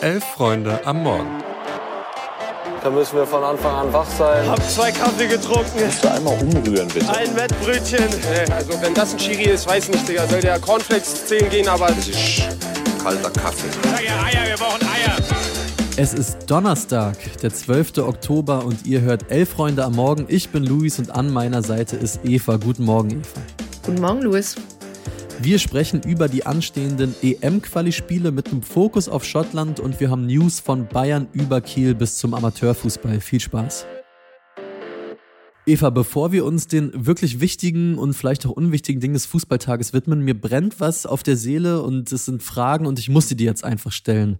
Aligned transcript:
Elf 0.00 0.22
Freunde 0.36 0.80
am 0.86 1.02
Morgen. 1.02 1.42
Da 2.84 2.90
müssen 2.90 3.16
wir 3.16 3.26
von 3.26 3.42
Anfang 3.42 3.74
an 3.74 3.92
wach 3.92 4.06
sein. 4.06 4.48
Hab 4.48 4.62
zwei 4.70 4.92
Kaffee 4.92 5.26
getrunken. 5.26 5.84
Musst 5.84 6.04
du 6.04 6.10
einmal 6.10 6.38
umrühren, 6.40 6.86
bitte. 6.86 7.08
Ein 7.10 7.34
Wettbrötchen. 7.34 8.04
Also 8.54 8.80
wenn 8.80 8.94
das 8.94 9.14
ein 9.14 9.18
Schiri 9.18 9.50
ist, 9.50 9.66
weiß 9.66 9.88
nicht, 9.88 10.08
Digga. 10.08 10.28
Soll 10.28 10.40
der 10.40 10.60
Cornflakes 10.60 11.26
10 11.26 11.50
gehen, 11.50 11.68
aber... 11.68 11.88
Das 11.88 12.06
ist 12.06 12.42
kalter 13.02 13.30
Kaffee. 13.30 13.68
Sag 13.82 14.04
ja 14.04 14.22
Eier, 14.22 14.48
wir 14.48 14.56
brauchen 14.56 14.82
Eier. 14.82 15.16
Es 15.96 16.14
ist 16.14 16.48
Donnerstag, 16.48 17.16
der 17.42 17.52
12. 17.52 17.98
Oktober 17.98 18.64
und 18.64 18.86
ihr 18.86 19.00
hört 19.00 19.32
Elf 19.32 19.48
Freunde 19.48 19.84
am 19.84 19.94
Morgen. 19.96 20.26
Ich 20.28 20.50
bin 20.50 20.62
Luis 20.62 21.00
und 21.00 21.10
an 21.10 21.32
meiner 21.32 21.62
Seite 21.62 21.96
ist 21.96 22.20
Eva. 22.22 22.56
Guten 22.56 22.84
Morgen, 22.84 23.10
Eva. 23.10 23.40
Guten 23.84 24.00
Morgen, 24.00 24.22
Luis. 24.22 24.54
Wir 25.40 25.60
sprechen 25.60 26.02
über 26.02 26.28
die 26.28 26.46
anstehenden 26.46 27.14
EM-Quali-Spiele 27.22 28.32
mit 28.32 28.48
einem 28.48 28.62
Fokus 28.62 29.08
auf 29.08 29.24
Schottland 29.24 29.78
und 29.78 30.00
wir 30.00 30.10
haben 30.10 30.26
News 30.26 30.58
von 30.58 30.88
Bayern 30.88 31.28
über 31.32 31.60
Kiel 31.60 31.94
bis 31.94 32.18
zum 32.18 32.34
Amateurfußball. 32.34 33.20
Viel 33.20 33.38
Spaß. 33.38 33.86
Eva, 35.64 35.90
bevor 35.90 36.32
wir 36.32 36.44
uns 36.44 36.66
den 36.66 37.06
wirklich 37.06 37.40
wichtigen 37.40 37.98
und 37.98 38.14
vielleicht 38.14 38.46
auch 38.46 38.50
unwichtigen 38.50 39.00
Dingen 39.00 39.14
des 39.14 39.26
Fußballtages 39.26 39.92
widmen, 39.92 40.22
mir 40.22 40.38
brennt 40.38 40.80
was 40.80 41.06
auf 41.06 41.22
der 41.22 41.36
Seele 41.36 41.82
und 41.82 42.10
es 42.10 42.24
sind 42.24 42.42
Fragen 42.42 42.86
und 42.86 42.98
ich 42.98 43.08
muss 43.08 43.28
sie 43.28 43.36
dir 43.36 43.46
jetzt 43.46 43.64
einfach 43.64 43.92
stellen. 43.92 44.38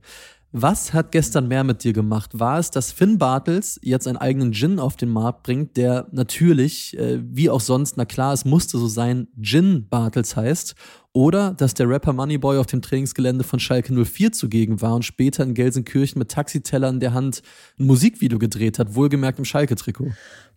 Was 0.61 0.93
hat 0.93 1.13
gestern 1.13 1.47
mehr 1.47 1.63
mit 1.63 1.85
dir 1.85 1.93
gemacht? 1.93 2.41
War 2.41 2.59
es, 2.59 2.73
dass 2.73 2.91
Finn 2.91 3.17
Bartels 3.17 3.79
jetzt 3.81 4.09
einen 4.09 4.17
eigenen 4.17 4.53
Gin 4.53 4.81
auf 4.81 4.97
den 4.97 5.09
Markt 5.09 5.45
bringt, 5.45 5.77
der 5.77 6.09
natürlich, 6.11 6.99
äh, 6.99 7.21
wie 7.23 7.49
auch 7.49 7.61
sonst, 7.61 7.97
na 7.97 8.05
klar, 8.05 8.33
es 8.33 8.45
musste 8.45 8.77
so 8.77 8.89
sein, 8.89 9.29
Gin 9.41 9.87
Bartels 9.89 10.35
heißt? 10.35 10.75
Oder 11.13 11.55
dass 11.55 11.75
der 11.75 11.89
Rapper 11.89 12.13
Moneyboy 12.13 12.59
auf 12.59 12.67
dem 12.67 12.83
Trainingsgelände 12.83 13.45
von 13.45 13.61
Schalke 13.61 13.93
04 14.05 14.33
zugegen 14.33 14.83
war 14.83 14.97
und 14.97 15.05
später 15.05 15.45
in 15.45 15.55
Gelsenkirchen 15.55 16.19
mit 16.19 16.33
Taxiteller 16.33 16.89
in 16.89 16.99
der 16.99 17.15
Hand 17.15 17.43
ein 17.79 17.87
Musikvideo 17.87 18.41
gedreht 18.41 18.81
hat, 18.81 18.97
wohlgemerkt 18.97 19.39
im 19.39 19.45
Schalke-Trikot? 19.45 20.11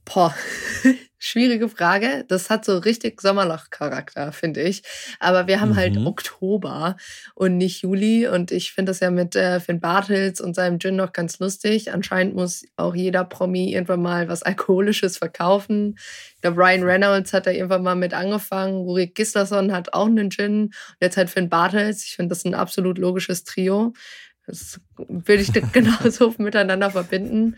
Boah, 0.05 0.33
schwierige 1.23 1.69
Frage. 1.69 2.25
Das 2.27 2.49
hat 2.49 2.65
so 2.65 2.79
richtig 2.79 3.21
Sommerloch-Charakter, 3.21 4.31
finde 4.31 4.61
ich. 4.63 4.81
Aber 5.19 5.45
wir 5.45 5.61
haben 5.61 5.75
halt 5.75 5.93
mhm. 5.93 5.99
halt 5.99 6.07
Oktober 6.07 6.97
und 7.35 7.57
nicht 7.57 7.83
Juli. 7.83 8.27
Und 8.27 8.51
ich 8.51 8.73
finde 8.73 8.89
das 8.89 9.01
ja 9.01 9.11
mit 9.11 9.35
äh, 9.35 9.59
Finn 9.59 9.79
Bartels 9.79 10.41
und 10.41 10.55
seinem 10.55 10.79
Gin 10.79 10.95
noch 10.95 11.13
ganz 11.13 11.39
lustig. 11.39 11.93
Anscheinend 11.93 12.35
muss 12.35 12.65
auch 12.75 12.95
jeder 12.95 13.23
Promi 13.23 13.71
irgendwann 13.71 14.01
mal 14.01 14.27
was 14.27 14.41
Alkoholisches 14.41 15.17
verkaufen. 15.17 15.95
Ich 16.35 16.41
glaube, 16.41 16.59
Ryan 16.59 16.83
Reynolds 16.83 17.33
hat 17.33 17.45
da 17.45 17.51
irgendwann 17.51 17.83
mal 17.83 17.95
mit 17.95 18.15
angefangen. 18.15 18.81
Rurik 18.81 19.13
Gislason 19.13 19.71
hat 19.71 19.93
auch 19.93 20.07
einen 20.07 20.31
Gin. 20.31 20.63
Und 20.63 20.73
jetzt 21.01 21.17
halt 21.17 21.29
Finn 21.29 21.49
Bartels. 21.49 22.03
Ich 22.03 22.15
finde 22.15 22.29
das 22.29 22.45
ein 22.45 22.55
absolut 22.55 22.97
logisches 22.97 23.43
Trio. 23.43 23.93
Das 24.47 24.79
würde 24.97 25.43
ich 25.43 25.53
genauso 25.71 26.33
miteinander 26.39 26.89
verbinden. 26.89 27.57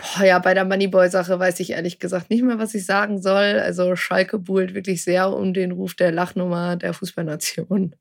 Boah, 0.00 0.24
ja, 0.24 0.38
bei 0.38 0.54
der 0.54 0.64
Moneyboy-Sache 0.64 1.38
weiß 1.38 1.60
ich 1.60 1.70
ehrlich 1.70 1.98
gesagt 1.98 2.30
nicht 2.30 2.42
mehr, 2.42 2.58
was 2.58 2.74
ich 2.74 2.86
sagen 2.86 3.20
soll. 3.20 3.60
Also 3.60 3.96
Schalke 3.96 4.38
buhlt 4.38 4.72
wirklich 4.74 5.04
sehr 5.04 5.30
um 5.30 5.52
den 5.52 5.72
Ruf 5.72 5.94
der 5.94 6.10
Lachnummer 6.10 6.76
der 6.76 6.94
Fußballnation. 6.94 7.94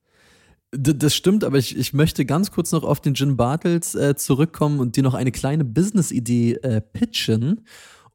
Das 0.72 1.16
stimmt, 1.16 1.44
aber 1.44 1.58
ich, 1.58 1.78
ich 1.78 1.94
möchte 1.94 2.26
ganz 2.26 2.52
kurz 2.52 2.72
noch 2.72 2.84
auf 2.84 3.02
den 3.02 3.16
Gin 3.16 3.36
Bartels 3.36 3.96
äh, 3.96 4.16
zurückkommen 4.16 4.80
und 4.80 4.96
dir 4.96 5.04
noch 5.04 5.16
eine 5.16 5.32
kleine 5.32 5.66
Business-Idee 5.66 6.54
äh, 6.62 6.80
pitchen. 6.80 7.66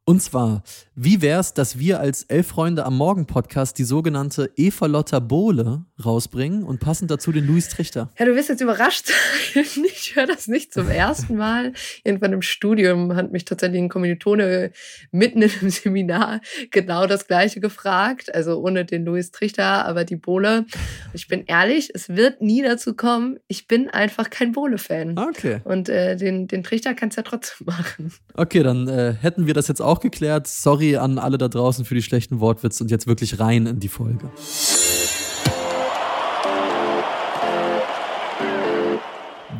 Und 0.07 0.21
zwar, 0.21 0.63
wie 0.95 1.23
wäre 1.23 1.41
es, 1.41 1.55
dass 1.55 1.79
wir 1.79 1.99
als 1.99 2.25
Elf 2.25 2.49
Freunde 2.49 2.85
am 2.85 2.95
Morgen 2.95 3.27
Podcast 3.27 3.79
die 3.79 3.85
sogenannte 3.85 4.51
Eva 4.55 4.85
Lotta 4.85 5.19
Bohle 5.19 5.87
rausbringen 6.05 6.63
und 6.63 6.79
passend 6.79 7.11
dazu 7.11 7.33
den 7.33 7.47
Luis 7.47 7.71
Trichter? 7.71 8.11
Ja, 8.19 8.27
du 8.27 8.35
wirst 8.37 8.51
jetzt 8.51 8.61
überrascht. 8.61 9.11
ich 9.55 10.15
höre 10.15 10.27
das 10.27 10.47
nicht 10.47 10.75
zum 10.75 10.91
ersten 10.91 11.37
Mal. 11.37 11.73
Irgendwann 12.05 12.35
im 12.35 12.43
Studium 12.43 13.17
hat 13.17 13.33
mich 13.33 13.47
tatsächlich 13.47 13.81
ein 13.81 13.89
Kommilitone 13.89 14.73
mitten 15.11 15.41
in 15.41 15.51
einem 15.51 15.71
Seminar 15.71 16.43
genau 16.71 17.07
das 17.07 17.27
Gleiche 17.27 17.61
gefragt. 17.61 18.35
Also 18.35 18.61
ohne 18.61 18.85
den 18.85 19.07
Luis 19.07 19.31
Trichter, 19.31 19.87
aber 19.87 20.05
die 20.05 20.17
Bohle. 20.17 20.67
Ich 21.15 21.29
bin 21.29 21.47
ehrlich, 21.47 21.93
es 21.95 22.11
wird 22.11 22.43
nie 22.43 22.61
dazu 22.61 22.95
kommen. 22.95 23.39
Ich 23.49 23.69
bin 23.69 23.89
einfach 23.89 24.29
kein 24.29 24.53
Bohle-Fan. 24.53 25.19
Okay. 25.19 25.63
Und 25.65 25.89
äh, 25.89 26.17
den, 26.17 26.47
den 26.47 26.63
Trichter 26.63 26.93
kannst 26.93 27.17
du 27.17 27.23
ja 27.23 27.25
trotzdem 27.27 27.67
machen. 27.67 28.13
Okay, 28.35 28.63
dann 28.63 28.87
äh, 28.87 29.15
hätten 29.15 29.47
wir 29.47 29.55
das 29.55 29.69
jetzt 29.69 29.81
auch 29.81 29.94
auch 29.95 30.01
geklärt. 30.01 30.47
Sorry 30.47 30.97
an 30.97 31.19
alle 31.19 31.39
da 31.39 31.49
draußen 31.49 31.85
für 31.85 31.95
die 31.95 32.03
schlechten 32.03 32.41
Wortwitze 32.41 32.83
und 32.83 32.91
jetzt 32.91 33.07
wirklich 33.07 33.39
rein 33.39 33.67
in 33.67 33.81
die 33.81 33.89
Folge. 33.89 34.31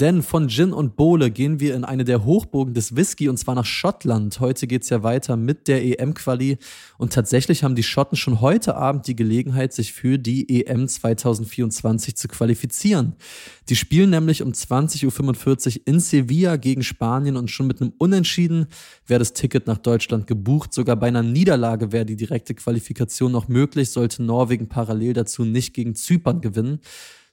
Denn 0.01 0.25
von 0.25 0.49
Gin 0.49 0.73
und 0.73 0.97
Bowle 0.97 1.31
gehen 1.31 1.61
wir 1.61 1.77
in 1.77 1.85
eine 1.85 2.03
der 2.03 2.25
Hochburgen 2.25 2.75
des 2.75 2.97
Whisky 2.97 3.29
und 3.29 3.37
zwar 3.37 3.55
nach 3.55 3.65
Schottland. 3.65 4.41
Heute 4.41 4.67
geht 4.67 4.83
es 4.83 4.91
ja 4.91 5.05
weiter 5.05 5.37
mit 5.37 5.69
der 5.69 5.85
EM-Quali 5.85 6.59
und 6.99 7.13
tatsächlich 7.13 7.63
haben 7.63 7.77
die 7.77 7.85
Schotten 7.85 8.17
schon 8.17 8.41
heute 8.41 8.75
Abend 8.75 9.07
die 9.07 9.15
Gelegenheit, 9.15 9.73
sich 9.73 9.93
für 9.93 10.19
die 10.19 10.65
EM 10.67 10.89
2024 10.89 12.17
zu 12.17 12.27
qualifizieren. 12.27 13.15
Die 13.69 13.77
spielen 13.77 14.11
nämlich 14.11 14.43
um 14.43 14.51
20.45 14.51 15.77
Uhr 15.79 15.83
in 15.85 16.01
Sevilla 16.01 16.57
gegen 16.57 16.83
Spanien 16.83 17.37
und 17.37 17.53
schon 17.53 17.69
mit 17.69 17.81
einem 17.81 17.93
Unentschieden 17.97 18.67
wäre 19.07 19.21
das 19.21 19.33
Ticket 19.33 19.69
nach 19.69 19.79
Deutschland 19.79 20.27
gebucht. 20.27 20.75
Sogar 20.75 20.97
bei 20.97 21.07
einer 21.07 21.23
Niederlage 21.23 21.93
wäre 21.93 22.05
die 22.05 22.17
direkte 22.17 22.55
Qualifikation 22.55 23.31
noch 23.31 23.47
möglich, 23.47 23.91
sollte 23.91 24.25
Norwegen 24.25 24.69
parallel 24.69 25.13
dazu 25.13 25.45
nicht 25.45 25.73
gegen 25.73 25.95
Zypern 25.95 26.41
gewinnen. 26.41 26.81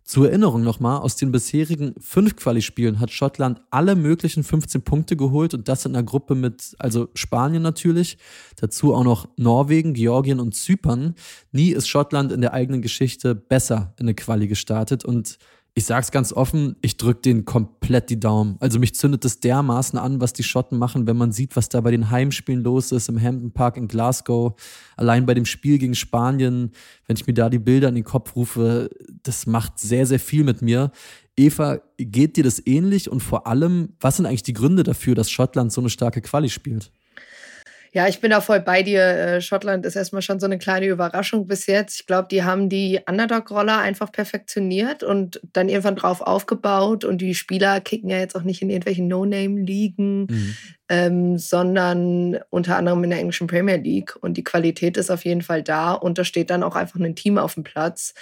Zur 0.04 0.30
Erinnerung 0.30 0.64
nochmal, 0.64 1.00
aus 1.00 1.16
den 1.16 1.32
bisherigen 1.32 1.94
fünf 2.00 2.36
Quali-Spielen 2.36 3.00
hat 3.00 3.12
Schottland 3.12 3.62
alle 3.70 3.96
möglichen 3.96 4.44
15 4.44 4.82
Punkte 4.82 5.16
geholt 5.16 5.54
und 5.54 5.68
das 5.68 5.86
in 5.86 5.96
einer 5.96 6.04
Gruppe 6.04 6.36
mit, 6.36 6.76
also 6.80 7.10
Spanien 7.14 7.62
natürlich, 7.62 8.18
dazu 8.56 8.94
auch 8.94 9.04
noch 9.04 9.30
Norwegen, 9.38 9.94
Georgien 9.94 10.40
und 10.40 10.56
Zypern. 10.56 11.16
Nie 11.52 11.72
ist 11.72 11.88
Schottland 11.88 12.32
in 12.32 12.42
der 12.42 12.54
eigenen 12.54 12.82
Geschichte 12.82 13.36
besser 13.36 13.94
in 14.00 14.06
eine 14.06 14.16
Quali 14.16 14.48
gestartet 14.48 15.06
und 15.06 15.38
ich 15.74 15.86
sag's 15.86 16.12
ganz 16.12 16.34
offen, 16.34 16.76
ich 16.82 16.98
drück 16.98 17.22
den 17.22 17.46
komplett 17.46 18.10
die 18.10 18.20
Daumen. 18.20 18.58
Also 18.60 18.78
mich 18.78 18.94
zündet 18.94 19.24
es 19.24 19.40
dermaßen 19.40 19.98
an, 19.98 20.20
was 20.20 20.34
die 20.34 20.44
Schotten 20.44 20.78
machen, 20.78 21.08
wenn 21.08 21.16
man 21.16 21.32
sieht, 21.32 21.56
was 21.56 21.70
da 21.70 21.80
bei 21.80 21.92
den 21.92 22.12
Heimspielen 22.12 22.62
los 22.62 22.92
ist, 22.92 23.08
im 23.08 23.22
Hampton 23.22 23.52
Park 23.52 23.78
in 23.78 23.88
Glasgow. 23.88 24.54
Allein 24.98 25.26
bei 25.26 25.34
dem 25.34 25.46
Spiel 25.46 25.78
gegen 25.78 25.96
Spanien, 25.96 26.72
wenn 27.08 27.16
ich 27.16 27.26
mir 27.26 27.34
da 27.34 27.50
die 27.50 27.60
Bilder 27.60 27.88
in 27.88 27.96
den 27.96 28.04
Kopf 28.04 28.36
rufe, 28.36 28.90
das 29.24 29.48
macht 29.48 29.80
sehr, 29.80 30.06
sehr 30.06 30.20
viel 30.20 30.44
mit 30.44 30.62
mir. 30.62 30.92
Eva, 31.38 31.80
geht 31.98 32.36
dir 32.36 32.44
das 32.44 32.66
ähnlich? 32.66 33.10
Und 33.10 33.22
vor 33.22 33.48
allem, 33.48 33.94
was 34.02 34.18
sind 34.18 34.26
eigentlich 34.26 34.44
die 34.44 34.54
Gründe 34.54 34.84
dafür, 34.84 35.16
dass 35.16 35.32
Schottland 35.32 35.72
so 35.72 35.80
eine 35.80 35.90
starke 35.90 36.22
Quali 36.22 36.50
spielt? 36.50 36.92
Ja, 37.94 38.08
ich 38.08 38.22
bin 38.22 38.32
da 38.32 38.40
voll 38.40 38.62
bei 38.62 38.84
dir. 38.84 39.02
Äh, 39.02 39.42
Schottland 39.42 39.86
ist 39.86 39.98
erstmal 39.98 40.22
schon 40.22 40.40
so 40.40 40.46
eine 40.46 40.58
kleine 40.58 40.88
Überraschung 40.88 41.46
bis 41.46 41.66
jetzt. 41.68 42.00
Ich 42.00 42.08
glaube, 42.08 42.30
die 42.32 42.44
haben 42.44 42.70
die 42.70 43.02
Underdog-Roller 43.06 43.80
einfach 43.80 44.12
perfektioniert 44.12 45.04
und 45.04 45.42
dann 45.52 45.68
irgendwann 45.68 45.98
drauf 45.98 46.22
aufgebaut. 46.22 47.04
Und 47.04 47.20
die 47.20 47.36
Spieler 47.36 47.82
kicken 47.82 48.10
ja 48.10 48.18
jetzt 48.18 48.36
auch 48.36 48.44
nicht 48.44 48.62
in 48.62 48.70
irgendwelchen 48.70 49.08
No-Name-Ligen. 49.10 50.28
Mhm 50.30 50.56
ähm, 50.92 51.38
sondern 51.38 52.40
unter 52.50 52.76
anderem 52.76 53.02
in 53.06 53.12
der 53.12 53.20
englischen 53.20 53.48
Premier 53.48 53.78
League. 53.78 54.14
Und 54.20 54.36
die 54.36 54.44
Qualität 54.44 54.98
ist 54.98 55.10
auf 55.10 55.24
jeden 55.24 55.42
Fall 55.42 55.64
da 55.64 55.94
und 55.94 56.18
da 56.18 56.26
steht 56.26 56.50
dann 56.50 56.64
auch 56.64 56.76
einfach 56.76 57.00
ein 57.00 57.16
Team 57.16 57.38
auf 57.38 57.54
dem 57.54 57.64
Platz. 57.64 58.14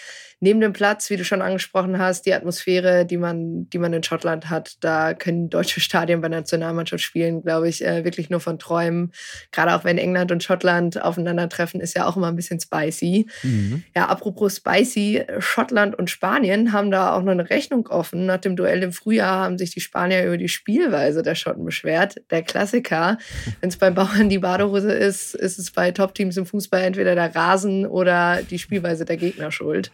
Neben 0.41 0.61
dem 0.61 0.71
Platz, 0.71 1.09
wie 1.09 1.17
du 1.17 1.25
schon 1.25 1.41
angesprochen 1.41 1.97
hast, 1.97 2.25
die 2.25 2.33
Atmosphäre, 2.33 3.05
die 3.05 3.17
man, 3.17 3.69
die 3.71 3.77
man 3.77 3.91
in 3.91 4.03
Schottland 4.03 4.49
hat, 4.49 4.77
da 4.79 5.13
können 5.13 5.49
deutsche 5.49 5.81
Stadien 5.81 6.21
bei 6.21 6.29
Nationalmannschaft 6.29 7.03
spielen, 7.03 7.41
glaube 7.41 7.67
ich, 7.67 7.83
äh, 7.83 8.05
wirklich 8.05 8.29
nur 8.29 8.39
von 8.39 8.57
Träumen. 8.57 9.11
Gerade 9.51 9.75
auch 9.75 9.83
wenn 9.83 9.97
England 9.97 10.31
und 10.31 10.41
Schottland 10.41 11.01
aufeinandertreffen, 11.01 11.81
ist 11.81 11.97
ja 11.97 12.05
auch 12.05 12.15
immer 12.15 12.27
ein 12.27 12.37
bisschen 12.37 12.59
spicy. 12.59 13.27
Mhm. 13.43 13.83
Ja, 13.93 14.05
apropos 14.05 14.57
spicy, 14.57 15.25
Schottland 15.39 15.97
und 15.97 16.09
Spanien 16.09 16.71
haben 16.71 16.91
da 16.91 17.15
auch 17.15 17.23
noch 17.23 17.33
eine 17.33 17.49
Rechnung 17.49 17.87
offen. 17.87 18.25
Nach 18.25 18.37
dem 18.37 18.55
Duell 18.55 18.81
im 18.83 18.93
Frühjahr 18.93 19.43
haben 19.43 19.57
sich 19.57 19.71
die 19.71 19.81
Spanier 19.81 20.25
über 20.25 20.37
die 20.37 20.47
Spielweise 20.47 21.21
der 21.21 21.35
Schotten 21.35 21.65
beschwert. 21.65 22.15
Der 22.31 22.43
Klassiker. 22.59 23.17
Wenn 23.61 23.69
es 23.69 23.77
bei 23.77 23.89
Bauern 23.89 24.27
die 24.27 24.39
Badehose 24.39 24.91
ist, 24.91 25.33
ist 25.33 25.59
es 25.59 25.71
bei 25.71 25.91
Top-Teams 25.91 26.35
im 26.35 26.45
Fußball 26.45 26.81
entweder 26.81 27.15
der 27.15 27.33
Rasen 27.33 27.85
oder 27.85 28.41
die 28.43 28.59
Spielweise 28.59 29.05
der 29.05 29.15
Gegner 29.15 29.49
schuld. 29.49 29.91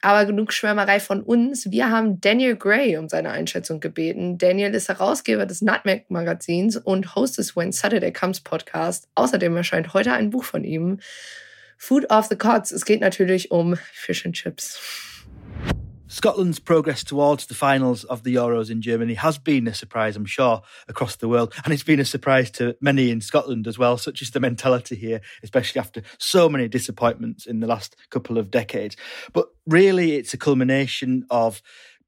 Aber 0.00 0.24
genug 0.24 0.52
Schwärmerei 0.52 1.00
von 1.00 1.22
uns. 1.22 1.72
Wir 1.72 1.90
haben 1.90 2.20
Daniel 2.20 2.54
Gray 2.54 2.96
um 2.98 3.08
seine 3.08 3.30
Einschätzung 3.30 3.80
gebeten. 3.80 4.38
Daniel 4.38 4.72
ist 4.74 4.88
Herausgeber 4.88 5.44
des 5.44 5.60
Nutmeg 5.60 6.08
Magazins 6.08 6.76
und 6.76 7.16
Host 7.16 7.38
des 7.38 7.56
When 7.56 7.72
Saturday 7.72 8.12
Comes 8.12 8.40
Podcast. 8.40 9.08
Außerdem 9.16 9.56
erscheint 9.56 9.92
heute 9.92 10.12
ein 10.12 10.30
Buch 10.30 10.44
von 10.44 10.62
ihm. 10.62 11.00
Food 11.78 12.08
of 12.10 12.26
the 12.26 12.38
Gods. 12.38 12.70
Es 12.70 12.84
geht 12.84 13.00
natürlich 13.00 13.50
um 13.50 13.76
Fish 13.92 14.24
and 14.24 14.36
Chips. 14.36 15.11
Scotland's 16.12 16.58
progress 16.58 17.02
towards 17.02 17.46
the 17.46 17.54
finals 17.54 18.04
of 18.04 18.22
the 18.22 18.34
Euros 18.34 18.70
in 18.70 18.82
Germany 18.82 19.14
has 19.14 19.38
been 19.38 19.66
a 19.66 19.72
surprise, 19.72 20.14
I'm 20.14 20.26
sure, 20.26 20.60
across 20.86 21.16
the 21.16 21.26
world. 21.26 21.54
And 21.64 21.72
it's 21.72 21.82
been 21.82 22.00
a 22.00 22.04
surprise 22.04 22.50
to 22.52 22.76
many 22.82 23.10
in 23.10 23.22
Scotland 23.22 23.66
as 23.66 23.78
well. 23.78 23.96
Such 23.96 24.20
is 24.20 24.30
the 24.30 24.38
mentality 24.38 24.94
here, 24.94 25.22
especially 25.42 25.78
after 25.78 26.02
so 26.18 26.50
many 26.50 26.68
disappointments 26.68 27.46
in 27.46 27.60
the 27.60 27.66
last 27.66 27.96
couple 28.10 28.36
of 28.36 28.50
decades. 28.50 28.94
But 29.32 29.46
really, 29.66 30.16
it's 30.16 30.34
a 30.34 30.36
culmination 30.38 31.24
of 31.30 31.62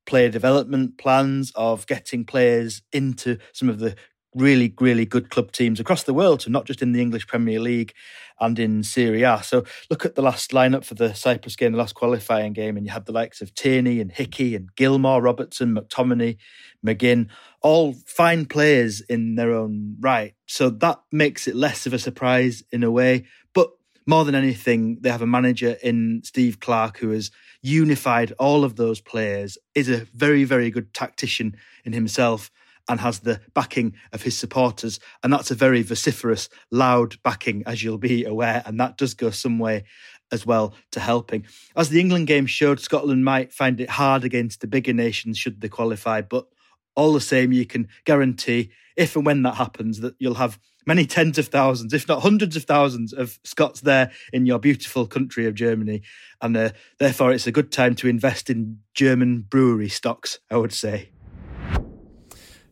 player 0.04 0.28
development 0.28 0.98
plans, 0.98 1.50
of 1.54 1.86
getting 1.86 2.26
players 2.26 2.82
into 2.92 3.38
some 3.54 3.70
of 3.70 3.78
the 3.78 3.96
really, 4.34 4.74
really 4.80 5.06
good 5.06 5.30
club 5.30 5.52
teams 5.52 5.80
across 5.80 6.02
the 6.02 6.14
world, 6.14 6.42
so 6.42 6.50
not 6.50 6.66
just 6.66 6.82
in 6.82 6.92
the 6.92 7.00
English 7.00 7.26
Premier 7.26 7.60
League 7.60 7.94
and 8.40 8.58
in 8.58 8.82
Serie 8.82 9.22
A. 9.22 9.40
So 9.42 9.64
look 9.90 10.04
at 10.04 10.16
the 10.16 10.22
last 10.22 10.50
lineup 10.50 10.84
for 10.84 10.94
the 10.94 11.14
Cyprus 11.14 11.56
game, 11.56 11.72
the 11.72 11.78
last 11.78 11.94
qualifying 11.94 12.52
game, 12.52 12.76
and 12.76 12.84
you 12.84 12.92
had 12.92 13.06
the 13.06 13.12
likes 13.12 13.40
of 13.40 13.54
Tierney 13.54 14.00
and 14.00 14.10
Hickey 14.10 14.56
and 14.56 14.74
Gilmore, 14.74 15.22
Robertson, 15.22 15.74
McTominay, 15.74 16.36
McGinn, 16.84 17.28
all 17.62 17.94
fine 18.06 18.46
players 18.46 19.00
in 19.00 19.36
their 19.36 19.52
own 19.52 19.96
right. 20.00 20.34
So 20.46 20.68
that 20.70 21.00
makes 21.12 21.46
it 21.46 21.54
less 21.54 21.86
of 21.86 21.92
a 21.92 21.98
surprise 21.98 22.62
in 22.72 22.82
a 22.82 22.90
way. 22.90 23.26
But 23.52 23.70
more 24.06 24.24
than 24.24 24.34
anything, 24.34 24.98
they 25.00 25.10
have 25.10 25.22
a 25.22 25.26
manager 25.26 25.76
in 25.82 26.22
Steve 26.24 26.60
Clark 26.60 26.98
who 26.98 27.10
has 27.10 27.30
unified 27.62 28.32
all 28.32 28.64
of 28.64 28.76
those 28.76 29.00
players, 29.00 29.56
is 29.74 29.88
a 29.88 30.06
very, 30.14 30.44
very 30.44 30.70
good 30.70 30.92
tactician 30.92 31.56
in 31.84 31.92
himself 31.92 32.50
and 32.88 33.00
has 33.00 33.20
the 33.20 33.40
backing 33.54 33.94
of 34.12 34.22
his 34.22 34.36
supporters. 34.36 35.00
And 35.22 35.32
that's 35.32 35.50
a 35.50 35.54
very 35.54 35.82
vociferous, 35.82 36.48
loud 36.70 37.22
backing, 37.22 37.62
as 37.66 37.82
you'll 37.82 37.98
be 37.98 38.24
aware. 38.24 38.62
And 38.66 38.78
that 38.80 38.96
does 38.96 39.14
go 39.14 39.30
some 39.30 39.58
way 39.58 39.84
as 40.30 40.44
well 40.44 40.74
to 40.92 41.00
helping. 41.00 41.46
As 41.76 41.88
the 41.88 42.00
England 42.00 42.26
game 42.26 42.46
showed, 42.46 42.80
Scotland 42.80 43.24
might 43.24 43.52
find 43.52 43.80
it 43.80 43.90
hard 43.90 44.24
against 44.24 44.60
the 44.60 44.66
bigger 44.66 44.92
nations 44.92 45.38
should 45.38 45.60
they 45.60 45.68
qualify. 45.68 46.20
But 46.20 46.46
all 46.94 47.12
the 47.12 47.20
same, 47.20 47.52
you 47.52 47.66
can 47.66 47.88
guarantee 48.04 48.70
if 48.96 49.16
and 49.16 49.26
when 49.26 49.42
that 49.42 49.54
happens 49.54 50.00
that 50.00 50.14
you'll 50.18 50.34
have 50.34 50.58
many 50.86 51.06
tens 51.06 51.38
of 51.38 51.48
thousands, 51.48 51.92
if 51.92 52.06
not 52.06 52.22
hundreds 52.22 52.56
of 52.56 52.64
thousands 52.64 53.12
of 53.12 53.38
Scots 53.42 53.80
there 53.80 54.12
in 54.32 54.46
your 54.46 54.58
beautiful 54.58 55.06
country 55.06 55.46
of 55.46 55.54
Germany. 55.54 56.02
And 56.40 56.56
uh, 56.56 56.70
therefore, 56.98 57.32
it's 57.32 57.46
a 57.46 57.52
good 57.52 57.72
time 57.72 57.94
to 57.96 58.08
invest 58.08 58.50
in 58.50 58.80
German 58.92 59.42
brewery 59.42 59.88
stocks, 59.88 60.38
I 60.50 60.56
would 60.56 60.72
say. 60.72 61.13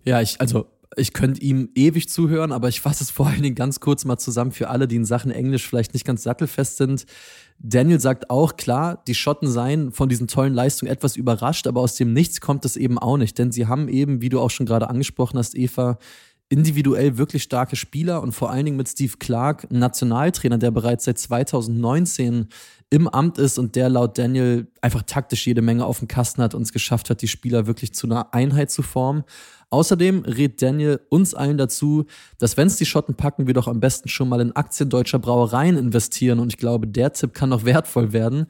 Ja, 0.04 0.20
ich, 0.20 0.40
also 0.40 0.66
ich 0.96 1.12
könnte 1.12 1.40
ihm 1.40 1.70
ewig 1.74 2.08
zuhören, 2.08 2.52
aber 2.52 2.68
ich 2.68 2.80
fasse 2.80 3.04
es 3.04 3.10
vor 3.10 3.26
allen 3.26 3.42
Dingen 3.42 3.54
ganz 3.54 3.80
kurz 3.80 4.04
mal 4.04 4.18
zusammen 4.18 4.52
für 4.52 4.68
alle, 4.68 4.86
die 4.86 4.96
in 4.96 5.04
Sachen 5.04 5.30
Englisch 5.30 5.66
vielleicht 5.66 5.94
nicht 5.94 6.04
ganz 6.04 6.22
sattelfest 6.22 6.76
sind. 6.76 7.06
Daniel 7.58 8.00
sagt 8.00 8.28
auch, 8.30 8.56
klar, 8.56 9.02
die 9.06 9.14
Schotten 9.14 9.48
seien 9.48 9.92
von 9.92 10.08
diesen 10.08 10.28
tollen 10.28 10.52
Leistungen 10.52 10.92
etwas 10.92 11.16
überrascht, 11.16 11.66
aber 11.66 11.80
aus 11.80 11.94
dem 11.94 12.12
Nichts 12.12 12.40
kommt 12.40 12.64
es 12.64 12.76
eben 12.76 12.98
auch 12.98 13.16
nicht, 13.16 13.38
denn 13.38 13.52
sie 13.52 13.66
haben 13.66 13.88
eben, 13.88 14.20
wie 14.20 14.28
du 14.28 14.40
auch 14.40 14.50
schon 14.50 14.66
gerade 14.66 14.90
angesprochen 14.90 15.38
hast, 15.38 15.56
Eva, 15.56 15.98
individuell 16.48 17.16
wirklich 17.16 17.44
starke 17.44 17.76
Spieler 17.76 18.20
und 18.20 18.32
vor 18.32 18.50
allen 18.50 18.66
Dingen 18.66 18.76
mit 18.76 18.88
Steve 18.88 19.14
Clark, 19.18 19.70
Nationaltrainer, 19.70 20.58
der 20.58 20.70
bereits 20.70 21.04
seit 21.04 21.18
2019 21.18 22.48
im 22.92 23.08
Amt 23.08 23.38
ist 23.38 23.58
und 23.58 23.74
der 23.74 23.88
laut 23.88 24.18
Daniel 24.18 24.66
einfach 24.82 25.02
taktisch 25.06 25.46
jede 25.46 25.62
Menge 25.62 25.86
auf 25.86 26.00
dem 26.00 26.08
Kasten 26.08 26.42
hat 26.42 26.54
und 26.54 26.60
es 26.60 26.74
geschafft 26.74 27.08
hat, 27.08 27.22
die 27.22 27.28
Spieler 27.28 27.66
wirklich 27.66 27.94
zu 27.94 28.06
einer 28.06 28.34
Einheit 28.34 28.70
zu 28.70 28.82
formen. 28.82 29.24
Außerdem 29.70 30.24
rät 30.26 30.60
Daniel 30.60 31.00
uns 31.08 31.32
allen 31.32 31.56
dazu, 31.56 32.04
dass 32.36 32.58
wenn 32.58 32.66
es 32.66 32.76
die 32.76 32.84
Schotten 32.84 33.14
packen, 33.14 33.46
wir 33.46 33.54
doch 33.54 33.66
am 33.66 33.80
besten 33.80 34.10
schon 34.10 34.28
mal 34.28 34.42
in 34.42 34.54
Aktien 34.54 34.90
deutscher 34.90 35.18
Brauereien 35.18 35.78
investieren 35.78 36.38
und 36.38 36.52
ich 36.52 36.58
glaube, 36.58 36.86
der 36.86 37.14
Tipp 37.14 37.32
kann 37.32 37.48
noch 37.48 37.64
wertvoll 37.64 38.12
werden. 38.12 38.44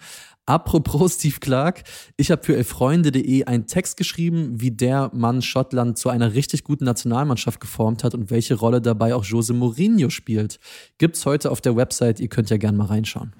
Apropos 0.45 1.15
Steve 1.15 1.37
Clark, 1.39 1.85
ich 2.17 2.33
habe 2.33 2.43
für 2.43 2.57
elfreunde.de 2.57 3.45
einen 3.45 3.69
Text 3.69 3.97
geschrieben, 3.97 4.61
wie 4.61 4.73
der 4.73 5.13
Mann 5.15 5.41
Schottland 5.41 5.99
zu 5.99 6.09
einer 6.09 6.35
richtig 6.35 6.65
guten 6.65 6.85
Nationalmannschaft 6.85 7.61
geformt 7.61 8.03
hat 8.03 8.15
und 8.15 8.33
welche 8.33 8.55
Rolle 8.55 8.81
dabei 8.81 9.15
auch 9.15 9.25
Jose 9.25 9.53
Mourinho 9.53 10.11
spielt. 10.11 10.59
Gibt's 10.99 11.25
heute 11.27 11.53
auf 11.53 11.61
der 11.61 11.77
Website, 11.77 12.19
ihr 12.19 12.29
könnt 12.29 12.51
ja 12.51 12.57
gerne 12.57 12.77
mal 12.77 12.87
reinschauen. 12.87 13.33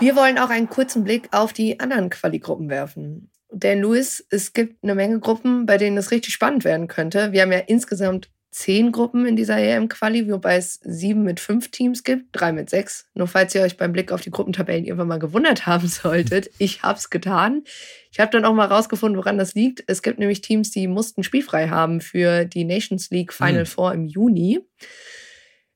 Wir 0.00 0.16
wollen 0.16 0.38
auch 0.38 0.48
einen 0.48 0.70
kurzen 0.70 1.04
Blick 1.04 1.28
auf 1.30 1.52
die 1.52 1.78
anderen 1.78 2.08
Quali-Gruppen 2.08 2.70
werfen. 2.70 3.30
Denn 3.52 3.82
Louis, 3.82 4.24
es 4.30 4.54
gibt 4.54 4.82
eine 4.82 4.94
Menge 4.94 5.20
Gruppen, 5.20 5.66
bei 5.66 5.76
denen 5.76 5.98
es 5.98 6.10
richtig 6.10 6.32
spannend 6.32 6.64
werden 6.64 6.88
könnte. 6.88 7.32
Wir 7.32 7.42
haben 7.42 7.52
ja 7.52 7.58
insgesamt 7.58 8.30
zehn 8.50 8.92
Gruppen 8.92 9.26
in 9.26 9.36
dieser 9.36 9.58
EM-Quali, 9.58 10.30
wobei 10.32 10.56
es 10.56 10.80
sieben 10.82 11.22
mit 11.22 11.38
fünf 11.38 11.70
Teams 11.70 12.02
gibt, 12.02 12.28
drei 12.32 12.50
mit 12.50 12.70
sechs. 12.70 13.08
Nur 13.12 13.28
falls 13.28 13.54
ihr 13.54 13.60
euch 13.60 13.76
beim 13.76 13.92
Blick 13.92 14.10
auf 14.10 14.22
die 14.22 14.30
Gruppentabellen 14.30 14.86
irgendwann 14.86 15.08
mal 15.08 15.18
gewundert 15.18 15.66
haben 15.66 15.86
solltet, 15.88 16.50
ich 16.56 16.82
habe 16.82 16.98
es 16.98 17.10
getan. 17.10 17.64
Ich 18.10 18.20
habe 18.20 18.32
dann 18.32 18.46
auch 18.46 18.54
mal 18.54 18.68
rausgefunden, 18.68 19.18
woran 19.18 19.36
das 19.36 19.54
liegt. 19.54 19.84
Es 19.86 20.02
gibt 20.02 20.18
nämlich 20.18 20.40
Teams, 20.40 20.70
die 20.70 20.88
mussten 20.88 21.22
spielfrei 21.22 21.68
haben 21.68 22.00
für 22.00 22.46
die 22.46 22.64
Nations 22.64 23.10
League 23.10 23.34
Final 23.34 23.64
mhm. 23.64 23.66
Four 23.66 23.92
im 23.92 24.06
Juni. 24.06 24.60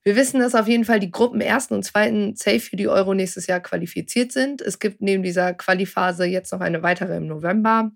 Wir 0.05 0.17
wissen, 0.17 0.39
dass 0.41 0.55
auf 0.55 0.69
jeden 0.69 0.85
Fall 0.85 1.01
die 1.01 1.11
Gruppen 1.11 1.41
ersten 1.41 1.73
und 1.73 1.83
zweiten 1.83 2.37
safe 2.37 2.61
für 2.61 2.77
die 2.77 2.89
Euro 2.89 3.15
nächstes 3.15 3.47
Jahr 3.47 3.61
qualifiziert 3.61 4.33
sind. 4.33 4.61
Es 4.61 4.79
gibt 4.79 5.01
neben 5.01 5.23
dieser 5.23 5.55
Qualiphase 5.55 6.27
jetzt 6.27 6.53
noch 6.53 6.61
eine 6.61 6.83
weitere 6.83 7.17
im 7.17 7.27
November. 7.27 7.91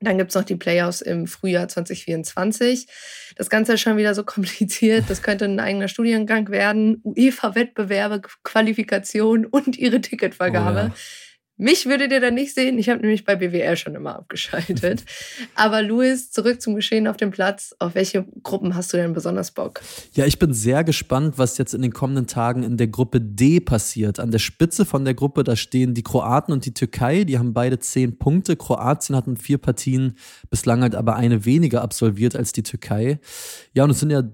Dann 0.00 0.18
gibt 0.18 0.30
es 0.30 0.34
noch 0.34 0.44
die 0.44 0.56
Playoffs 0.56 1.00
im 1.00 1.28
Frühjahr 1.28 1.68
2024. 1.68 2.88
Das 3.36 3.48
Ganze 3.48 3.74
ist 3.74 3.80
schon 3.80 3.96
wieder 3.96 4.14
so 4.14 4.24
kompliziert. 4.24 5.04
Das 5.08 5.22
könnte 5.22 5.44
ein 5.44 5.60
eigener 5.60 5.86
Studiengang 5.86 6.48
werden. 6.50 7.00
UEFA-Wettbewerbe, 7.04 8.22
Qualifikation 8.42 9.46
und 9.46 9.78
ihre 9.78 10.00
Ticketvergabe. 10.00 10.80
Oh 10.86 10.88
ja. 10.88 10.94
Mich 11.56 11.86
würdet 11.86 12.10
ihr 12.10 12.20
dann 12.20 12.34
nicht 12.34 12.52
sehen. 12.52 12.78
Ich 12.78 12.88
habe 12.88 13.00
nämlich 13.00 13.24
bei 13.24 13.36
BWL 13.36 13.76
schon 13.76 13.94
immer 13.94 14.16
abgeschaltet. 14.16 15.04
Aber 15.54 15.82
Luis, 15.82 16.32
zurück 16.32 16.60
zum 16.60 16.74
Geschehen 16.74 17.06
auf 17.06 17.16
dem 17.16 17.30
Platz. 17.30 17.76
Auf 17.78 17.94
welche 17.94 18.24
Gruppen 18.42 18.74
hast 18.74 18.92
du 18.92 18.96
denn 18.96 19.12
besonders 19.12 19.52
Bock? 19.52 19.80
Ja, 20.14 20.26
ich 20.26 20.40
bin 20.40 20.52
sehr 20.52 20.82
gespannt, 20.82 21.38
was 21.38 21.56
jetzt 21.56 21.72
in 21.72 21.82
den 21.82 21.92
kommenden 21.92 22.26
Tagen 22.26 22.64
in 22.64 22.76
der 22.76 22.88
Gruppe 22.88 23.20
D 23.20 23.60
passiert. 23.60 24.18
An 24.18 24.32
der 24.32 24.40
Spitze 24.40 24.84
von 24.84 25.04
der 25.04 25.14
Gruppe, 25.14 25.44
da 25.44 25.54
stehen 25.54 25.94
die 25.94 26.02
Kroaten 26.02 26.52
und 26.52 26.66
die 26.66 26.74
Türkei. 26.74 27.22
Die 27.22 27.38
haben 27.38 27.54
beide 27.54 27.78
zehn 27.78 28.18
Punkte. 28.18 28.56
Kroatien 28.56 29.14
hat 29.14 29.28
in 29.28 29.36
vier 29.36 29.58
Partien 29.58 30.14
bislang 30.50 30.82
halt 30.82 30.96
aber 30.96 31.14
eine 31.14 31.44
weniger 31.44 31.82
absolviert 31.82 32.34
als 32.34 32.52
die 32.52 32.64
Türkei. 32.64 33.20
Ja, 33.74 33.84
und 33.84 33.90
es 33.90 34.00
sind 34.00 34.10
ja 34.10 34.24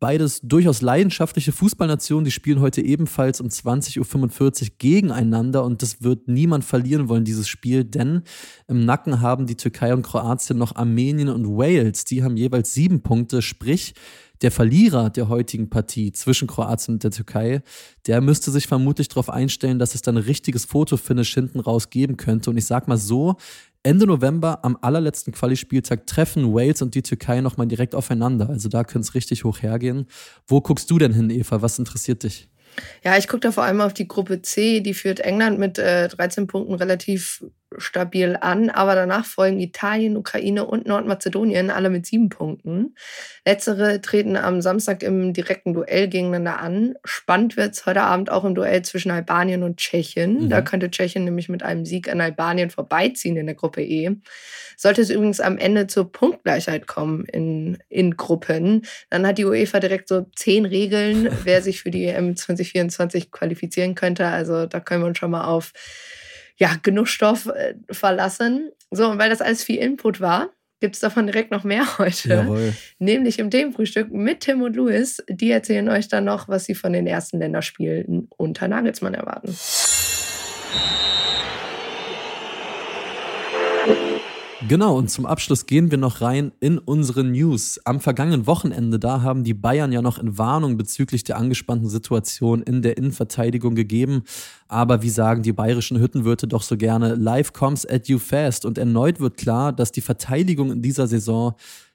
beides 0.00 0.40
durchaus 0.42 0.80
leidenschaftliche 0.80 1.52
Fußballnationen. 1.52 2.24
Die 2.24 2.30
spielen 2.30 2.60
heute 2.60 2.82
ebenfalls 2.82 3.40
um 3.40 3.48
20.45 3.48 4.62
Uhr 4.62 4.68
gegeneinander 4.78 5.64
und 5.64 5.82
das 5.82 6.02
wird 6.02 6.28
niemand 6.28 6.64
verlieren 6.64 7.08
wollen, 7.08 7.24
dieses 7.24 7.48
Spiel, 7.48 7.84
denn 7.84 8.22
im 8.66 8.84
Nacken 8.84 9.20
haben 9.20 9.46
die 9.46 9.56
Türkei 9.56 9.92
und 9.92 10.02
Kroatien 10.02 10.58
noch 10.58 10.76
Armenien 10.76 11.28
und 11.28 11.46
Wales. 11.46 12.04
Die 12.04 12.22
haben 12.22 12.36
jeweils 12.36 12.74
sieben 12.74 13.02
Punkte, 13.02 13.42
sprich, 13.42 13.94
der 14.42 14.52
Verlierer 14.52 15.10
der 15.10 15.28
heutigen 15.28 15.68
Partie 15.68 16.12
zwischen 16.12 16.46
Kroatien 16.46 16.94
und 16.94 17.04
der 17.04 17.10
Türkei, 17.10 17.62
der 18.06 18.20
müsste 18.20 18.50
sich 18.50 18.66
vermutlich 18.66 19.08
darauf 19.08 19.30
einstellen, 19.30 19.78
dass 19.78 19.94
es 19.94 20.02
dann 20.02 20.16
ein 20.16 20.22
richtiges 20.22 20.64
Fotofinish 20.64 21.34
hinten 21.34 21.60
raus 21.60 21.90
geben 21.90 22.16
könnte. 22.16 22.50
Und 22.50 22.56
ich 22.56 22.66
sag 22.66 22.88
mal 22.88 22.98
so, 22.98 23.36
Ende 23.82 24.06
November 24.06 24.64
am 24.64 24.76
allerletzten 24.80 25.32
Quali-Spieltag 25.32 26.06
treffen 26.06 26.52
Wales 26.52 26.82
und 26.82 26.94
die 26.94 27.02
Türkei 27.02 27.40
nochmal 27.40 27.66
direkt 27.66 27.94
aufeinander. 27.94 28.48
Also 28.48 28.68
da 28.68 28.84
könnte 28.84 29.06
es 29.06 29.14
richtig 29.14 29.44
hoch 29.44 29.62
hergehen. 29.62 30.06
Wo 30.46 30.60
guckst 30.60 30.90
du 30.90 30.98
denn 30.98 31.12
hin, 31.12 31.30
Eva? 31.30 31.62
Was 31.62 31.78
interessiert 31.78 32.22
dich? 32.24 32.48
Ja, 33.02 33.16
ich 33.16 33.28
gucke 33.28 33.40
da 33.40 33.52
vor 33.52 33.64
allem 33.64 33.80
auf 33.80 33.94
die 33.94 34.08
Gruppe 34.08 34.42
C. 34.42 34.80
Die 34.80 34.94
führt 34.94 35.20
England 35.20 35.58
mit 35.58 35.78
äh, 35.78 36.08
13 36.08 36.46
Punkten 36.46 36.74
relativ 36.74 37.44
stabil 37.76 38.36
an, 38.40 38.70
aber 38.70 38.94
danach 38.94 39.26
folgen 39.26 39.60
Italien, 39.60 40.16
Ukraine 40.16 40.64
und 40.64 40.86
Nordmazedonien, 40.86 41.70
alle 41.70 41.90
mit 41.90 42.06
sieben 42.06 42.28
Punkten. 42.28 42.94
Letztere 43.46 44.00
treten 44.00 44.36
am 44.36 44.60
Samstag 44.62 45.02
im 45.02 45.32
direkten 45.32 45.74
Duell 45.74 46.08
gegeneinander 46.08 46.60
an. 46.60 46.94
Spannend 47.04 47.56
wird 47.56 47.74
es 47.74 47.86
heute 47.86 48.02
Abend 48.02 48.30
auch 48.30 48.44
im 48.44 48.54
Duell 48.54 48.82
zwischen 48.82 49.10
Albanien 49.10 49.62
und 49.62 49.76
Tschechien. 49.76 50.44
Mhm. 50.44 50.48
Da 50.48 50.62
könnte 50.62 50.90
Tschechien 50.90 51.24
nämlich 51.24 51.48
mit 51.48 51.62
einem 51.62 51.84
Sieg 51.84 52.10
an 52.10 52.20
Albanien 52.20 52.70
vorbeiziehen 52.70 53.36
in 53.36 53.46
der 53.46 53.54
Gruppe 53.54 53.82
E. 53.82 54.10
Sollte 54.76 55.02
es 55.02 55.10
übrigens 55.10 55.40
am 55.40 55.58
Ende 55.58 55.88
zur 55.88 56.10
Punktgleichheit 56.10 56.86
kommen 56.86 57.24
in, 57.24 57.78
in 57.88 58.16
Gruppen, 58.16 58.82
dann 59.10 59.26
hat 59.26 59.38
die 59.38 59.44
UEFA 59.44 59.80
direkt 59.80 60.08
so 60.08 60.26
zehn 60.36 60.64
Regeln, 60.64 61.28
wer 61.44 61.62
sich 61.62 61.82
für 61.82 61.90
die 61.90 62.06
EM 62.06 62.36
2024 62.36 63.30
qualifizieren 63.30 63.94
könnte. 63.94 64.26
Also 64.26 64.66
da 64.66 64.80
können 64.80 65.02
wir 65.02 65.08
uns 65.08 65.18
schon 65.18 65.32
mal 65.32 65.44
auf 65.44 65.72
ja, 66.58 66.76
genug 66.82 67.08
Stoff 67.08 67.46
äh, 67.46 67.74
verlassen. 67.90 68.70
So, 68.90 69.08
und 69.08 69.18
weil 69.18 69.30
das 69.30 69.40
alles 69.40 69.64
viel 69.64 69.78
Input 69.78 70.20
war, 70.20 70.50
gibt 70.80 70.94
es 70.94 71.00
davon 71.00 71.26
direkt 71.26 71.50
noch 71.50 71.64
mehr 71.64 71.86
heute. 71.98 72.28
Jawohl. 72.28 72.74
Nämlich 72.98 73.38
im 73.38 73.50
Themenfrühstück 73.50 74.10
mit 74.10 74.40
Tim 74.40 74.62
und 74.62 74.76
Louis. 74.76 75.22
Die 75.28 75.50
erzählen 75.50 75.88
euch 75.88 76.08
dann 76.08 76.24
noch, 76.24 76.48
was 76.48 76.64
sie 76.64 76.74
von 76.74 76.92
den 76.92 77.06
ersten 77.06 77.38
Länderspielen 77.38 78.28
unter 78.36 78.68
Nagelsmann 78.68 79.14
erwarten. 79.14 79.56
Genau, 84.68 84.98
und 84.98 85.10
zum 85.10 85.24
Abschluss 85.24 85.64
gehen 85.64 85.90
wir 85.90 85.96
noch 85.96 86.20
rein 86.20 86.52
in 86.60 86.76
unsere 86.76 87.24
News. 87.24 87.80
Am 87.86 88.00
vergangenen 88.00 88.46
Wochenende, 88.46 88.98
da 88.98 89.22
haben 89.22 89.42
die 89.42 89.54
Bayern 89.54 89.92
ja 89.92 90.02
noch 90.02 90.18
in 90.18 90.36
Warnung 90.36 90.76
bezüglich 90.76 91.24
der 91.24 91.38
angespannten 91.38 91.88
Situation 91.88 92.62
in 92.62 92.82
der 92.82 92.98
Innenverteidigung 92.98 93.74
gegeben. 93.74 94.24
Aber 94.68 95.00
wie 95.00 95.08
sagen 95.08 95.42
die 95.42 95.54
bayerischen 95.54 95.98
Hüttenwirte 95.98 96.46
doch 96.46 96.60
so 96.60 96.76
gerne, 96.76 97.14
life 97.14 97.52
comes 97.54 97.86
at 97.86 98.08
you 98.08 98.18
fast. 98.18 98.66
Und 98.66 98.76
erneut 98.76 99.20
wird 99.20 99.38
klar, 99.38 99.72
dass 99.72 99.90
die 99.90 100.02
Verteidigung 100.02 100.70
in 100.70 100.82
dieser 100.82 101.06
Saison 101.06 101.54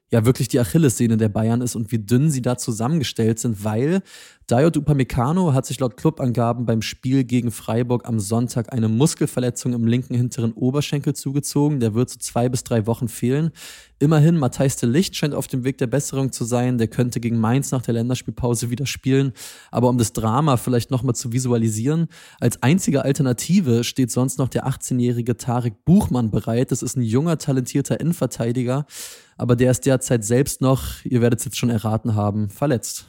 ja 0.09 0.25
wirklich 0.25 0.47
die 0.47 0.59
Achillessehne 0.59 1.17
der 1.17 1.29
Bayern 1.29 1.61
ist 1.61 1.75
und 1.75 1.91
wie 1.91 1.99
dünn 1.99 2.31
sie 2.31 2.41
da 2.41 2.57
zusammengestellt 2.57 3.37
sind, 3.37 3.63
weil 3.63 4.01
Dayot 4.47 4.75
Upamecano 4.75 5.53
hat 5.53 5.65
sich 5.65 5.79
laut 5.79 5.95
Clubangaben 5.95 6.65
beim 6.65 6.81
Spiel 6.81 7.23
gegen 7.23 7.49
Freiburg 7.49 8.05
am 8.05 8.19
Sonntag 8.19 8.73
eine 8.73 8.89
Muskelverletzung 8.89 9.71
im 9.71 9.87
linken 9.87 10.15
hinteren 10.15 10.51
Oberschenkel 10.51 11.13
zugezogen. 11.13 11.79
Der 11.79 11.93
wird 11.93 12.09
so 12.09 12.19
zwei 12.19 12.49
bis 12.49 12.65
drei 12.65 12.85
Wochen 12.85 13.07
fehlen. 13.07 13.51
Immerhin, 13.99 14.37
Matthijs 14.37 14.75
de 14.75 14.89
Licht 14.89 15.15
scheint 15.15 15.33
auf 15.33 15.47
dem 15.47 15.63
Weg 15.63 15.77
der 15.77 15.87
Besserung 15.87 16.33
zu 16.33 16.43
sein. 16.43 16.77
Der 16.77 16.89
könnte 16.89 17.21
gegen 17.21 17.39
Mainz 17.39 17.71
nach 17.71 17.83
der 17.83 17.93
Länderspielpause 17.93 18.69
wieder 18.69 18.85
spielen. 18.85 19.31
Aber 19.71 19.87
um 19.87 19.97
das 19.97 20.11
Drama 20.11 20.57
vielleicht 20.57 20.91
nochmal 20.91 21.15
zu 21.15 21.31
visualisieren, 21.31 22.07
als 22.41 22.61
einzige 22.61 23.05
Alternative 23.05 23.85
steht 23.85 24.11
sonst 24.11 24.39
noch 24.39 24.49
der 24.49 24.67
18-jährige 24.67 25.37
Tarek 25.37 25.85
Buchmann 25.85 26.31
bereit. 26.31 26.71
Das 26.71 26.83
ist 26.83 26.97
ein 26.97 27.03
junger, 27.03 27.37
talentierter 27.37 27.97
Innenverteidiger 28.01 28.85
aber 29.37 29.55
der 29.55 29.71
ist 29.71 29.85
derzeit 29.85 30.23
selbst 30.23 30.61
noch, 30.61 31.03
ihr 31.03 31.21
werdet 31.21 31.39
es 31.39 31.45
jetzt 31.45 31.57
schon 31.57 31.69
erraten 31.69 32.15
haben, 32.15 32.49
verletzt. 32.49 33.07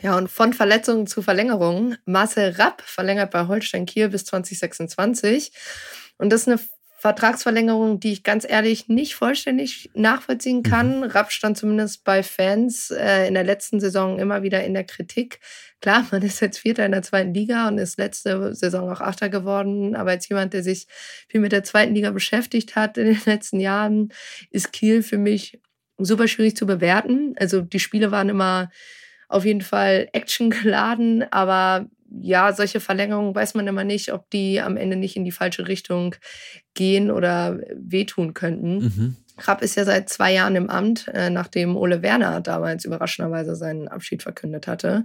Ja, 0.00 0.16
und 0.16 0.30
von 0.30 0.52
Verletzungen 0.52 0.75
zu 0.84 1.22
Verlängerungen. 1.22 1.98
Marcel 2.04 2.50
Rapp 2.52 2.82
verlängert 2.82 3.30
bei 3.30 3.46
Holstein 3.46 3.86
Kiel 3.86 4.08
bis 4.08 4.24
2026. 4.24 5.52
Und 6.18 6.30
das 6.30 6.42
ist 6.42 6.48
eine 6.48 6.60
Vertragsverlängerung, 6.98 8.00
die 8.00 8.12
ich 8.12 8.22
ganz 8.22 8.46
ehrlich 8.48 8.88
nicht 8.88 9.14
vollständig 9.14 9.90
nachvollziehen 9.94 10.62
kann. 10.62 10.98
Mhm. 10.98 11.02
Rapp 11.04 11.30
stand 11.30 11.58
zumindest 11.58 12.04
bei 12.04 12.22
Fans 12.22 12.90
äh, 12.90 13.28
in 13.28 13.34
der 13.34 13.44
letzten 13.44 13.80
Saison 13.80 14.18
immer 14.18 14.42
wieder 14.42 14.64
in 14.64 14.74
der 14.74 14.84
Kritik. 14.84 15.40
Klar, 15.80 16.06
man 16.10 16.22
ist 16.22 16.40
jetzt 16.40 16.58
Vierter 16.58 16.86
in 16.86 16.92
der 16.92 17.02
zweiten 17.02 17.34
Liga 17.34 17.68
und 17.68 17.78
ist 17.78 17.98
letzte 17.98 18.54
Saison 18.54 18.90
auch 18.90 19.00
Achter 19.00 19.28
geworden. 19.28 19.94
Aber 19.94 20.10
als 20.10 20.28
jemand, 20.28 20.54
der 20.54 20.62
sich 20.62 20.86
viel 21.28 21.40
mit 21.40 21.52
der 21.52 21.64
zweiten 21.64 21.94
Liga 21.94 22.10
beschäftigt 22.10 22.76
hat 22.76 22.96
in 22.96 23.06
den 23.06 23.20
letzten 23.26 23.60
Jahren, 23.60 24.08
ist 24.50 24.72
Kiel 24.72 25.02
für 25.02 25.18
mich 25.18 25.60
super 25.98 26.28
schwierig 26.28 26.56
zu 26.56 26.66
bewerten. 26.66 27.34
Also 27.38 27.60
die 27.60 27.80
Spiele 27.80 28.10
waren 28.10 28.30
immer 28.30 28.70
auf 29.28 29.44
jeden 29.44 29.62
Fall 29.62 30.08
actiongeladen, 30.12 31.24
aber 31.30 31.86
ja, 32.20 32.52
solche 32.52 32.80
Verlängerungen 32.80 33.34
weiß 33.34 33.54
man 33.54 33.66
immer 33.66 33.84
nicht, 33.84 34.12
ob 34.12 34.30
die 34.30 34.60
am 34.60 34.76
Ende 34.76 34.96
nicht 34.96 35.16
in 35.16 35.24
die 35.24 35.32
falsche 35.32 35.68
Richtung 35.68 36.14
gehen 36.74 37.10
oder 37.10 37.58
wehtun 37.74 38.32
könnten. 38.34 38.78
Mhm. 38.78 39.16
Rapp 39.38 39.62
ist 39.62 39.76
ja 39.76 39.84
seit 39.84 40.08
zwei 40.08 40.32
Jahren 40.32 40.56
im 40.56 40.70
Amt, 40.70 41.08
äh, 41.08 41.30
nachdem 41.30 41.76
Ole 41.76 42.02
Werner 42.02 42.40
damals 42.40 42.84
überraschenderweise 42.84 43.54
seinen 43.54 43.88
Abschied 43.88 44.22
verkündet 44.22 44.66
hatte. 44.66 45.04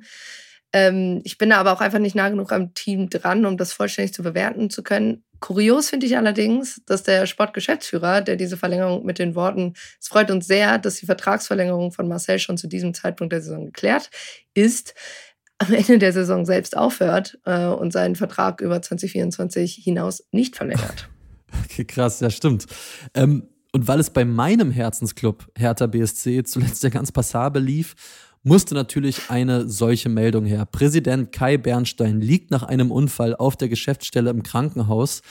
Ähm, 0.74 1.22
ich 1.24 1.38
bin 1.38 1.50
da 1.50 1.58
aber 1.58 1.74
auch 1.74 1.82
einfach 1.82 2.00
nicht 2.00 2.16
nah 2.16 2.30
genug 2.30 2.51
am 2.54 2.74
Team 2.74 3.10
dran, 3.10 3.46
um 3.46 3.58
das 3.58 3.74
vollständig 3.74 4.13
zu 4.13 4.24
bewerten 4.24 4.70
zu 4.70 4.84
können. 4.84 5.24
Kurios 5.42 5.90
finde 5.90 6.06
ich 6.06 6.16
allerdings, 6.16 6.82
dass 6.86 7.04
der 7.04 7.26
Sportgeschäftsführer, 7.26 8.22
der 8.22 8.38
diese 8.38 8.58
Verlängerung 8.58 9.04
mit 9.06 9.20
den 9.20 9.36
Worten, 9.36 9.74
es 10.00 10.08
freut 10.08 10.32
uns 10.32 10.48
sehr, 10.48 10.78
dass 10.78 10.96
die 10.98 11.08
Vertragsverlängerung 11.08 11.92
von 11.92 12.08
Marcel 12.08 12.40
schon 12.40 12.58
zu 12.58 12.68
diesem 12.68 12.94
Zeitpunkt 12.94 13.34
der 13.34 13.42
Saison 13.42 13.66
geklärt 13.66 14.10
ist, 14.54 14.94
am 15.58 15.74
Ende 15.74 16.00
der 16.00 16.14
Saison 16.14 16.46
selbst 16.46 16.78
aufhört 16.78 17.40
äh, 17.46 17.66
und 17.66 17.92
seinen 17.92 18.16
Vertrag 18.16 18.62
über 18.62 18.82
2024 18.82 19.76
hinaus 19.76 20.24
nicht 20.32 20.56
verlängert. 20.56 21.10
Okay, 21.66 21.84
krass, 21.84 22.22
ja, 22.22 22.30
stimmt. 22.30 22.66
Ähm, 23.14 23.50
und 23.74 23.86
weil 23.86 24.00
es 24.00 24.10
bei 24.10 24.24
meinem 24.24 24.72
Herzensclub 24.72 25.52
Hertha 25.58 25.86
BSC 25.86 26.44
zuletzt 26.46 26.82
ja 26.82 26.90
ganz 26.90 27.12
passabel 27.12 27.62
lief, 27.62 27.94
musste 28.44 28.74
natürlich 28.74 29.30
eine 29.30 29.70
solche 29.70 30.10
Meldung 30.10 30.46
her. 30.46 30.66
Präsident 30.66 31.32
Kai 31.32 31.58
Bernstein 31.58 32.22
liegt 32.22 32.52
nach 32.52 32.64
einem 32.64 32.92
Unfall 32.92 33.36
auf 33.36 33.56
der 33.56 33.70
Geschäftsstelle 33.70 34.30
im 34.30 34.44
Krankenhaus. 34.44 35.22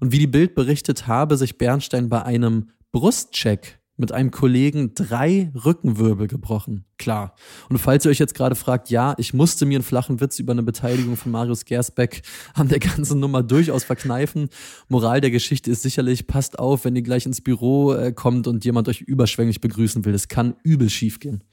Und 0.00 0.12
wie 0.12 0.18
die 0.18 0.26
Bild 0.26 0.54
berichtet, 0.54 1.06
habe 1.06 1.36
sich 1.36 1.58
Bernstein 1.58 2.08
bei 2.08 2.22
einem 2.22 2.70
Brustcheck 2.92 3.78
mit 3.96 4.12
einem 4.12 4.30
Kollegen 4.30 4.94
drei 4.94 5.50
Rückenwirbel 5.64 6.26
gebrochen. 6.26 6.84
Klar. 6.98 7.34
Und 7.68 7.78
falls 7.78 8.06
ihr 8.06 8.10
euch 8.10 8.18
jetzt 8.18 8.34
gerade 8.34 8.54
fragt, 8.54 8.88
ja, 8.88 9.14
ich 9.18 9.34
musste 9.34 9.66
mir 9.66 9.76
einen 9.76 9.84
flachen 9.84 10.20
Witz 10.20 10.38
über 10.38 10.52
eine 10.52 10.62
Beteiligung 10.62 11.16
von 11.16 11.30
Marius 11.30 11.66
Gersbeck 11.66 12.22
an 12.54 12.68
der 12.68 12.78
ganzen 12.78 13.20
Nummer 13.20 13.42
durchaus 13.42 13.84
verkneifen. 13.84 14.48
Moral 14.88 15.20
der 15.20 15.30
Geschichte 15.30 15.70
ist 15.70 15.82
sicherlich, 15.82 16.26
passt 16.26 16.58
auf, 16.58 16.86
wenn 16.86 16.96
ihr 16.96 17.02
gleich 17.02 17.26
ins 17.26 17.42
Büro 17.42 17.92
äh, 17.92 18.12
kommt 18.12 18.46
und 18.46 18.64
jemand 18.64 18.88
euch 18.88 19.02
überschwänglich 19.02 19.60
begrüßen 19.60 20.06
will. 20.06 20.12
Das 20.12 20.28
kann 20.28 20.56
übel 20.62 20.88
schief 20.88 21.20
gehen. 21.20 21.44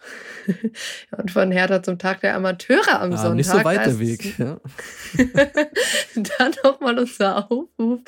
und 1.17 1.31
von 1.31 1.51
Hertha 1.51 1.83
zum 1.83 1.99
Tag 1.99 2.21
der 2.21 2.35
Amateure 2.35 3.01
am 3.01 3.11
ja, 3.11 3.17
Sonntag. 3.17 3.35
Nicht 3.35 3.49
so 3.49 3.63
weit 3.63 3.85
der 3.85 3.99
Weg. 3.99 4.35
Ja. 4.43 4.59
Dann 6.15 6.53
nochmal 6.63 6.97
unser 6.97 7.51
Aufruf, 7.51 8.01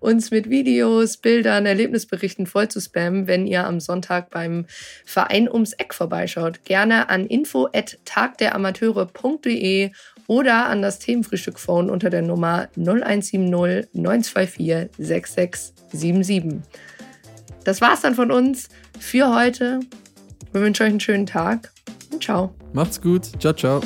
uns 0.00 0.30
mit 0.30 0.50
Videos, 0.50 1.16
Bildern, 1.16 1.64
Erlebnisberichten 1.64 2.46
voll 2.46 2.68
zu 2.68 2.80
spammen, 2.80 3.26
wenn 3.26 3.46
ihr 3.46 3.66
am 3.66 3.80
Sonntag 3.80 4.30
beim 4.30 4.66
Verein 5.04 5.48
ums 5.48 5.72
Eck 5.74 5.94
vorbeischaut. 5.94 6.60
Gerne 6.70 7.08
an 7.08 7.26
info@tagderamateure.de 7.26 9.90
oder 10.28 10.66
an 10.66 10.82
das 10.82 11.00
Themenfrühstück-Phone 11.00 11.90
unter 11.90 12.10
der 12.10 12.22
Nummer 12.22 12.68
0170 12.76 13.40
924 13.92 14.88
6677. 14.96 16.60
Das 17.64 17.80
war's 17.80 18.02
dann 18.02 18.14
von 18.14 18.30
uns 18.30 18.68
für 19.00 19.34
heute. 19.34 19.80
Wir 20.52 20.60
wünschen 20.60 20.84
euch 20.84 20.90
einen 20.90 21.00
schönen 21.00 21.26
Tag 21.26 21.72
und 22.12 22.22
ciao. 22.22 22.54
Macht's 22.72 23.00
gut. 23.00 23.24
Ciao, 23.40 23.52
ciao. 23.52 23.80